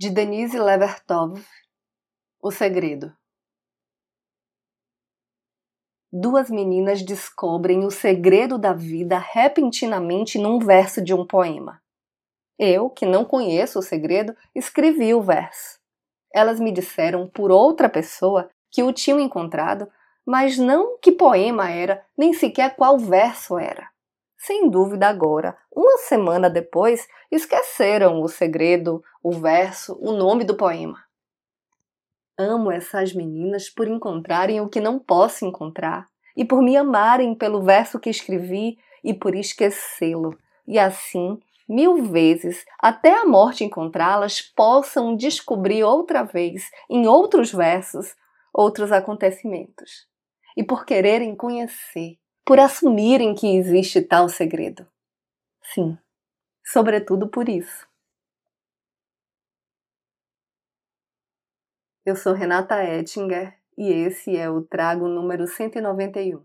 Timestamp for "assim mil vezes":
40.78-42.64